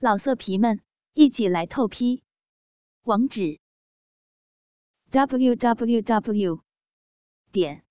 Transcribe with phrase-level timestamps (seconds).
[0.00, 0.80] 老色皮们，
[1.14, 2.22] 一起来透批！
[3.02, 3.58] 网址
[5.10, 6.62] ：w w w
[7.50, 7.84] 点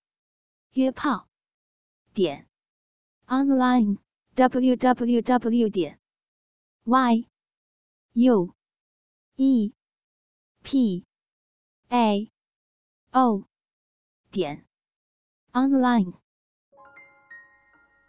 [0.72, 1.28] 约炮
[2.14, 2.48] 点
[3.26, 3.98] online
[4.36, 6.00] w w w 点
[6.86, 7.28] y
[8.14, 8.56] u
[9.36, 9.74] e
[10.64, 11.06] p
[11.90, 12.32] a
[13.12, 13.44] o
[14.32, 14.66] 点
[15.52, 16.14] online。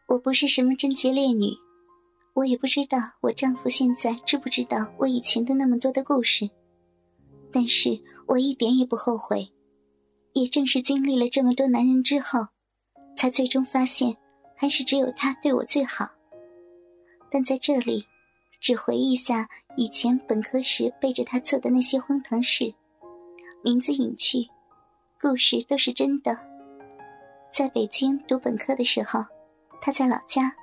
[0.06, 1.67] 我不是什么贞洁烈女。
[2.34, 6.48] 我也不知道我丈夫现在知不知道我以前的那么多的故事，
[7.52, 9.50] 但是我一点也不后悔。
[10.34, 12.46] 也正是经历了这么多男人之后，
[13.16, 14.16] 才最终发现
[14.54, 16.08] 还是只有他对我最好。
[17.30, 18.04] 但在这里，
[18.60, 22.72] 只回忆下以前本科时背着他做的那些荒唐事，
[23.64, 24.46] 名字隐去，
[25.20, 26.38] 故事都是真的。
[27.52, 29.24] 在北京读本科的时候，
[29.80, 30.54] 他在老家。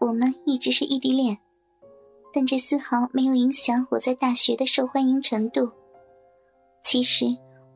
[0.00, 1.36] 我们一直是异地恋，
[2.32, 5.70] 但这丝毫没有影响我在大学的受欢迎程度。
[6.82, 7.26] 其实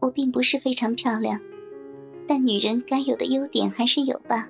[0.01, 1.39] 我并不是非常漂亮，
[2.27, 4.49] 但女人该有的优点还是有吧。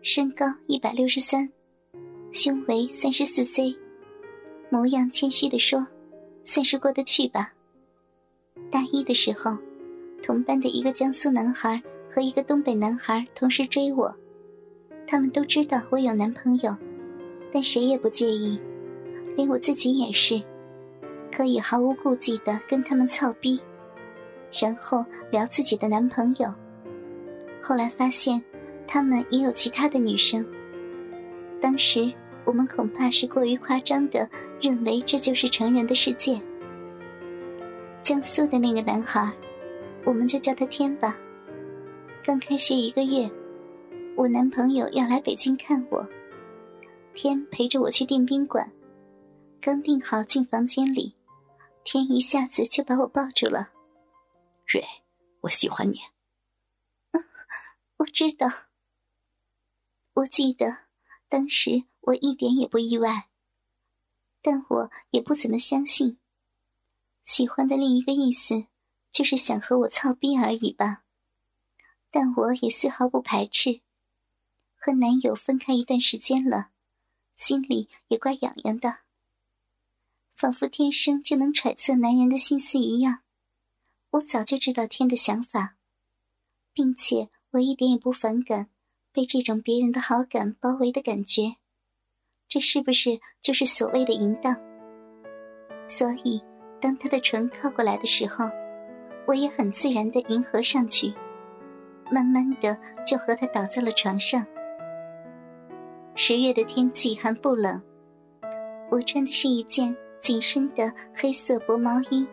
[0.00, 1.46] 身高一百六十三，
[2.32, 3.76] 胸围三十四 C，
[4.70, 5.86] 模样谦虚的说，
[6.44, 7.52] 算是过得去吧。
[8.70, 9.54] 大一的时候，
[10.22, 14.16] 同班的一个江苏男孩和一个东北男孩同时追我。
[15.06, 16.76] 他们都知道我有男朋友，
[17.52, 18.58] 但谁也不介意，
[19.36, 20.42] 连我自己也是，
[21.30, 23.60] 可以毫无顾忌的跟他们操逼，
[24.52, 26.52] 然后聊自己的男朋友。
[27.62, 28.42] 后来发现，
[28.86, 30.44] 他们也有其他的女生。
[31.60, 32.12] 当时
[32.44, 34.28] 我们恐怕是过于夸张的，
[34.60, 36.40] 认为这就是成人的世界。
[38.02, 39.30] 江苏的那个男孩，
[40.04, 41.16] 我们就叫他天吧。
[42.24, 43.30] 刚开学一个月。
[44.16, 46.08] 我男朋友要来北京看我，
[47.14, 48.72] 天陪着我去订宾馆，
[49.60, 51.16] 刚订好进房间里，
[51.82, 53.72] 天一下子就把我抱住了。
[54.66, 54.84] 瑞，
[55.40, 55.98] 我喜欢你。
[57.10, 57.24] 嗯，
[57.98, 58.46] 我知道。
[60.14, 60.84] 我记得
[61.28, 63.30] 当时我一点也不意外，
[64.40, 66.18] 但我也不怎么相信。
[67.24, 68.66] 喜欢的另一个意思，
[69.10, 71.02] 就是想和我操逼而已吧。
[72.12, 73.80] 但我也丝毫不排斥。
[74.84, 76.68] 和男友分开一段时间了，
[77.34, 78.98] 心里也怪痒痒的，
[80.36, 83.20] 仿佛天生就能揣测男人的心思一样。
[84.10, 85.78] 我早就知道天的想法，
[86.74, 88.68] 并且我一点也不反感
[89.10, 91.56] 被这种别人的好感包围的感觉。
[92.46, 94.54] 这是不是就是所谓的淫荡？
[95.86, 96.42] 所以，
[96.78, 98.50] 当他的唇靠过来的时候，
[99.26, 101.14] 我也很自然的迎合上去，
[102.12, 104.46] 慢慢的就和他倒在了床上。
[106.16, 107.82] 十月的天气还不冷，
[108.88, 112.24] 我穿的是一件紧身的黑色薄毛衣，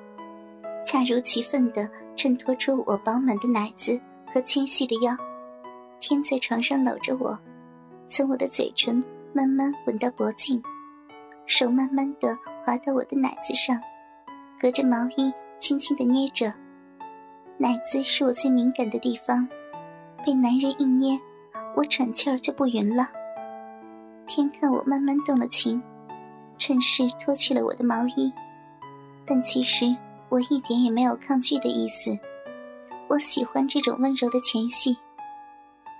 [0.86, 4.00] 恰如其分的衬托出我饱满的奶子
[4.32, 5.18] 和纤细的腰。
[6.00, 7.38] 天在床上搂着我，
[8.08, 9.04] 从我的嘴唇
[9.34, 10.62] 慢慢吻到脖颈，
[11.48, 13.82] 手慢慢的滑到我的奶子上，
[14.62, 16.54] 隔着毛衣轻轻的捏着。
[17.58, 19.48] 奶子是我最敏感的地方，
[20.24, 21.20] 被男人一捏，
[21.76, 23.10] 我喘气儿就不匀了。
[24.34, 25.84] 天看我慢慢动了情，
[26.58, 28.32] 趁势脱去了我的毛衣，
[29.26, 29.94] 但其实
[30.30, 32.18] 我一点也没有抗拒的意思。
[33.10, 34.98] 我喜欢这种温柔的前戏。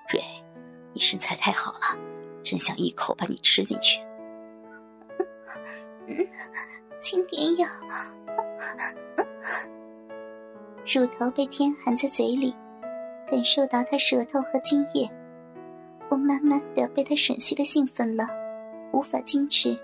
[0.08, 0.24] 蕊，
[0.94, 2.00] 你身材太好了，
[2.42, 4.02] 真想一口把你吃进去。
[6.08, 6.16] 嗯，
[7.02, 7.68] 轻点咬。
[10.86, 12.56] 乳头被天含在嘴里，
[13.30, 15.12] 感受到他舌头和精液。
[16.22, 18.28] 慢慢的被他吮吸的兴奋了，
[18.94, 19.78] 无法矜持。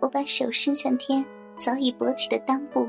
[0.00, 1.24] 我把手伸向天
[1.56, 2.88] 早已勃起的裆部，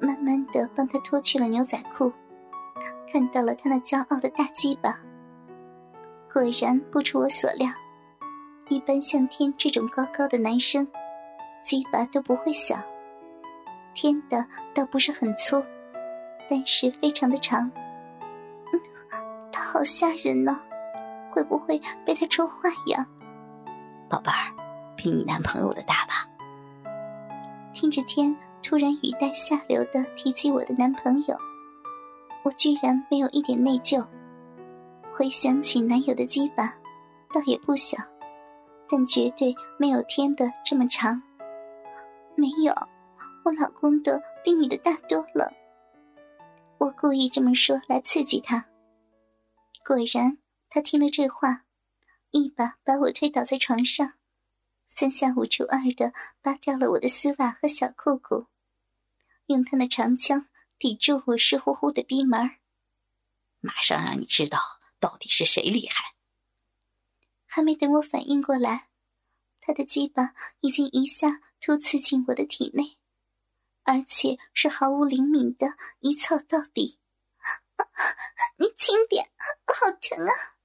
[0.00, 2.12] 慢慢的帮他脱去了牛仔裤，
[3.12, 4.98] 看到了他那骄傲的大鸡巴。
[6.32, 7.68] 果然不出我所料，
[8.68, 10.86] 一般像天这种高高的男生，
[11.64, 12.76] 鸡巴都不会小。
[13.94, 15.62] 天的倒不是很粗，
[16.48, 17.70] 但是非常的长。
[18.72, 18.80] 嗯，
[19.50, 20.60] 他好吓人呢。
[21.30, 23.06] 会不会被他戳坏呀，
[24.08, 24.52] 宝贝儿，
[24.96, 26.28] 比你男朋友的大吧？
[27.72, 31.38] 听着天突然语带下流的提起我的男朋友，
[32.42, 34.04] 我居然没有一点内疚。
[35.14, 36.74] 回想起男友的鸡巴，
[37.32, 37.96] 倒也不小，
[38.88, 41.22] 但绝对没有天的这么长。
[42.34, 42.72] 没有，
[43.44, 45.52] 我老公的比你的大多了。
[46.78, 48.64] 我故意这么说来刺激他，
[49.86, 50.36] 果然。
[50.70, 51.66] 他听了这话，
[52.30, 54.14] 一把把我推倒在床上，
[54.86, 58.46] 三下五除二的扒掉了我的丝袜和小裤裤，
[59.46, 62.58] 用他的长枪抵住我湿乎乎的逼门
[63.58, 64.60] 马上让你知道
[65.00, 66.14] 到底是谁厉害！
[67.46, 68.90] 还没等我反应过来，
[69.60, 72.96] 他的鸡巴已经一下突刺进我的体内，
[73.82, 77.00] 而且是毫无灵敏的一操到底。
[78.56, 79.32] 你轻点，
[79.66, 80.59] 好疼啊！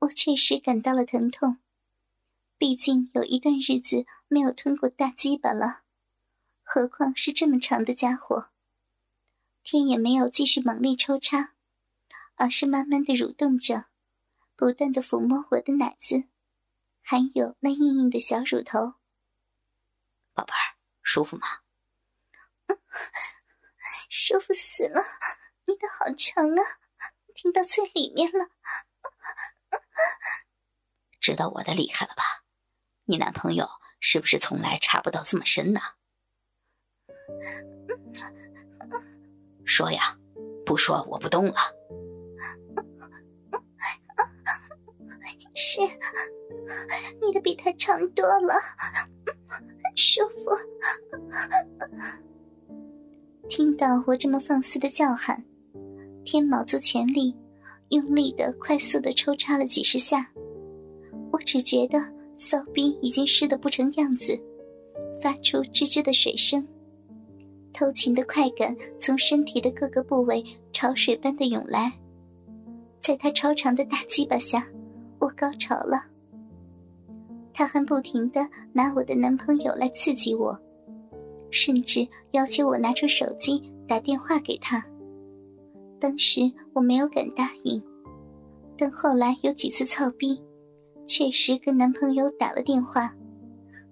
[0.00, 1.58] 我确实感到了疼痛，
[2.56, 5.82] 毕竟有一段日子没有吞过大鸡巴了，
[6.62, 8.50] 何况是这么长的家伙。
[9.64, 11.54] 天也没有继续猛力抽插，
[12.36, 13.86] 而是慢慢的蠕动着，
[14.54, 16.28] 不断的抚摸我的奶子，
[17.02, 18.94] 还有那硬硬的小乳头。
[20.32, 21.46] 宝贝儿，舒服吗？
[24.08, 25.02] 舒服死了。
[25.66, 26.62] 你的好长啊，
[27.34, 28.50] 听到最里面了。
[31.28, 32.22] 知道我的厉害了吧？
[33.04, 33.68] 你男朋友
[34.00, 35.80] 是不是从来插不到这么深呢？
[39.62, 40.16] 说呀，
[40.64, 41.56] 不说我不动了。
[45.54, 45.82] 是，
[47.20, 48.54] 你的比他长多了，
[49.96, 50.46] 舒服。
[53.50, 55.44] 听到我这么放肆的叫喊。
[56.24, 57.36] 天卯足全力，
[57.90, 60.30] 用力的、快速的抽插了几十下，
[61.38, 62.00] 我只觉得
[62.36, 64.36] 骚逼已经湿得不成样子，
[65.22, 66.66] 发出吱吱的水声。
[67.72, 71.92] 偷情的快感从身体的各个部位潮水般的涌来，
[73.00, 74.66] 在他超长的大鸡巴下，
[75.20, 76.02] 我高潮了。
[77.54, 80.58] 他还不停的拿我的男朋友来刺激我，
[81.52, 84.84] 甚至要求我拿出手机打电话给他。
[86.00, 86.40] 当时
[86.72, 87.80] 我没有敢答应，
[88.76, 90.42] 但后来有几次操逼，
[91.08, 93.12] 确实跟男朋友打了电话，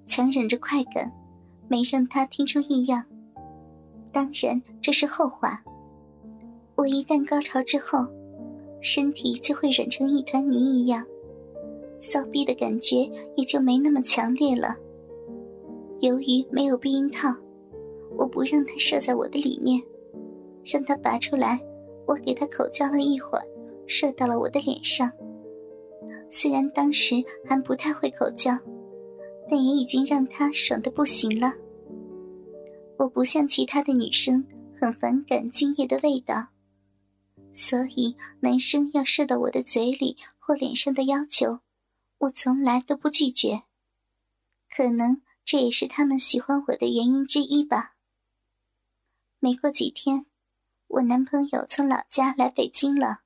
[0.07, 1.11] 强忍着快感，
[1.67, 3.03] 没让他听出异样。
[4.13, 5.65] 当然这是后话。
[6.75, 8.07] 我一旦高潮之后，
[8.83, 11.05] 身体就会软成一团泥一样，
[11.99, 14.77] 骚逼的感觉也就没那么强烈了。
[16.01, 17.35] 由于没有避孕套，
[18.19, 19.83] 我不让他射在我的里面，
[20.67, 21.59] 让他拔出来。
[22.07, 23.45] 我给他口交了一会儿，
[23.87, 25.11] 射到了我的脸上。
[26.31, 27.17] 虽然当时
[27.49, 28.53] 还不太会口交，
[29.49, 31.53] 但也已经让他爽的不行了。
[32.99, 34.47] 我不像其他的女生
[34.81, 36.49] 很反感精液的味道，
[37.55, 41.61] 所以男生要射到我的嘴里或脸上的要求，
[42.19, 43.63] 我从来都不拒绝。
[44.75, 47.95] 可能这也是他们喜欢我的原因之一吧。
[49.39, 50.27] 没过几天。
[50.89, 53.23] 我男朋友从老家来北京了，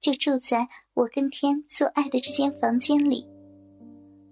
[0.00, 3.26] 就住在我跟天做爱的这间房间里，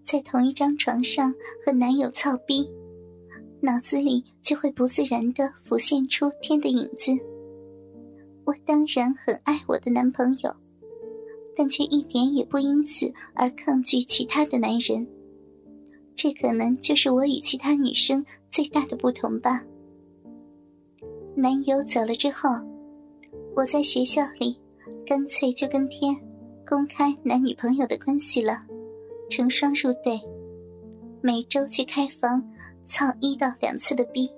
[0.05, 1.35] 在同一张床上
[1.65, 2.71] 和男友操逼，
[3.61, 7.13] 脑子里就会不自然的浮现出天的影子。
[8.45, 10.55] 我当然很爱我的男朋友，
[11.57, 15.07] 但却一点也不因此而抗拒其他的男人。
[16.15, 19.65] 这可能就是我与其他女生最大的不同吧。
[21.35, 22.51] 男友走了之后，
[23.57, 24.57] 我在学校里
[25.07, 26.15] 干脆就跟天
[26.67, 28.65] 公开男女朋友的关系了，
[29.29, 30.21] 成双入对，
[31.21, 32.43] 每周去开房
[32.87, 34.29] 操一到两次的逼。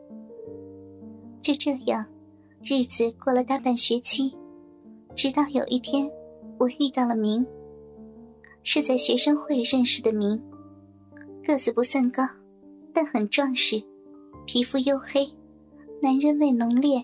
[1.40, 2.04] 就这样，
[2.62, 4.36] 日子过了大半学期，
[5.14, 6.10] 直到有一天，
[6.58, 7.46] 我遇到了明，
[8.62, 10.42] 是在学生会认识的明，
[11.44, 12.24] 个子不算高，
[12.92, 13.82] 但很壮实，
[14.46, 15.28] 皮肤黝黑。
[16.02, 17.02] 男人味浓烈，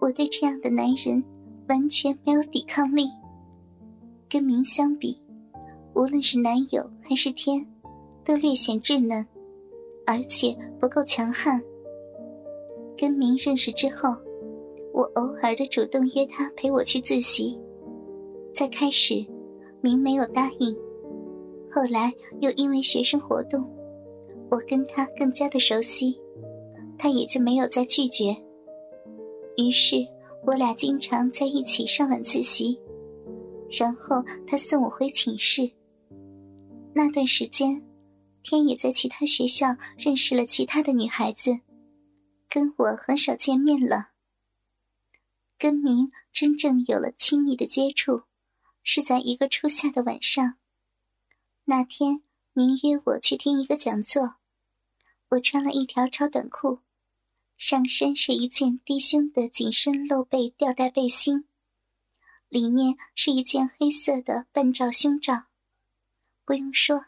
[0.00, 1.22] 我对这样的男人
[1.68, 3.08] 完全没有抵抗力。
[4.28, 5.20] 跟明相比，
[5.94, 7.66] 无论是男友还是天，
[8.24, 9.26] 都略显稚嫩，
[10.06, 11.62] 而且不够强悍。
[12.96, 14.14] 跟明认识之后，
[14.92, 17.58] 我偶尔的主动约他陪我去自习，
[18.52, 19.24] 在开始，
[19.80, 20.74] 明没有答应，
[21.70, 23.68] 后来又因为学生活动，
[24.50, 26.20] 我跟他更加的熟悉。
[26.96, 28.34] 他也就没有再拒绝。
[29.56, 29.96] 于是，
[30.46, 32.78] 我俩经常在一起上晚自习，
[33.70, 35.72] 然后他送我回寝室。
[36.94, 37.82] 那段时间，
[38.42, 41.60] 天也在其他学校认识了其他的女孩子，
[42.48, 44.10] 跟我很少见面了。
[45.58, 48.24] 跟明真正有了亲密的接触，
[48.82, 50.56] 是在一个初夏的晚上。
[51.64, 52.22] 那天，
[52.52, 54.36] 明约我去听一个讲座。
[55.30, 56.80] 我穿了一条超短裤，
[57.56, 61.48] 上身是一件低胸的紧身露背吊带背心，
[62.48, 65.46] 里面是一件黑色的半罩胸罩。
[66.44, 67.06] 不用说，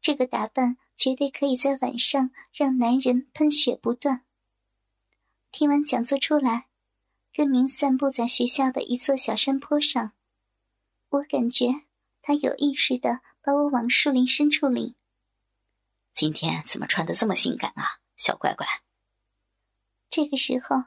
[0.00, 4.24] 这个打扮绝对可以在晚上让男人喷血不断。
[5.50, 6.68] 听完讲座出来，
[7.32, 10.12] 跟明散步在学校的一座小山坡上，
[11.08, 11.66] 我感觉
[12.22, 14.94] 他有意识的把我往树林深处领。
[16.14, 18.66] 今天怎么穿的这么性感啊，小乖乖？
[20.10, 20.86] 这个时候，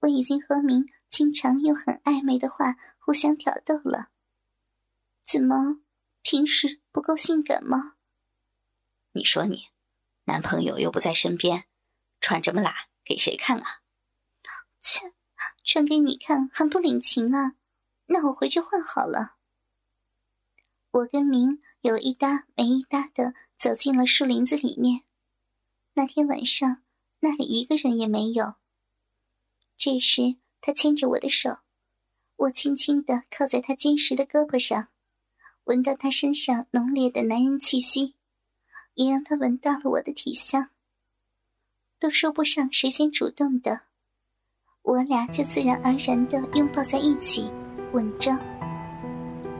[0.00, 4.10] 我已经和明经常用很暧昧的话互相挑逗了。
[5.26, 5.80] 怎么，
[6.22, 7.96] 平时不够性感吗？
[9.12, 9.68] 你说你，
[10.24, 11.64] 男朋友又不在身边，
[12.20, 13.80] 穿这么辣给谁看啊？
[14.82, 15.14] 切，
[15.64, 17.56] 穿给你看还不领情啊？
[18.06, 19.36] 那我回去换好了。
[20.90, 25.04] 我跟明有一搭没一搭的走进了树林子里面。
[25.94, 26.82] 那天晚上，
[27.20, 28.54] 那里一个人也没有。
[29.76, 31.58] 这时，他牵着我的手，
[32.36, 34.88] 我轻轻的靠在他坚实的胳膊上，
[35.64, 38.14] 闻到他身上浓烈的男人气息，
[38.94, 40.70] 也让他闻到了我的体香。
[42.00, 43.82] 都说不上谁先主动的。
[44.82, 47.50] 我俩就自然而然的拥抱在一起，
[47.92, 48.32] 吻着。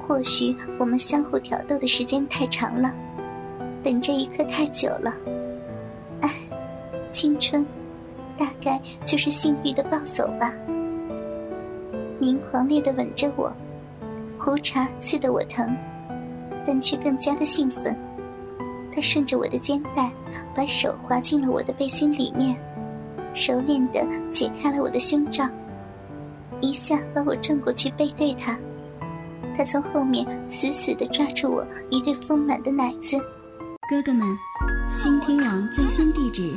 [0.02, 2.90] 或许我们相互挑逗的时间太长了，
[3.84, 5.12] 等这一刻太久了。
[6.22, 6.48] 唉，
[7.10, 7.64] 青春，
[8.38, 10.52] 大概就是性欲的暴走吧。
[12.18, 13.52] 明狂烈的吻着我，
[14.38, 15.76] 胡茬刺得我疼，
[16.66, 17.96] 但却更加的兴奋。
[18.94, 20.10] 他顺着我的肩带，
[20.54, 22.56] 把手滑进了我的背心里面。
[23.34, 25.44] 熟练的解开了我的胸罩，
[26.60, 28.58] 一下把我转过去背对他。
[29.56, 33.16] 他从后面死死的抓住我一对丰满的奶子。
[33.88, 34.26] 哥哥们，
[34.96, 36.56] 倾听网最新地址，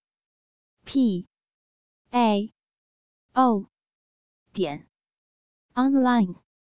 [0.93, 1.25] p
[2.11, 2.51] a
[3.33, 3.65] o
[4.51, 4.89] 点
[5.73, 6.40] online。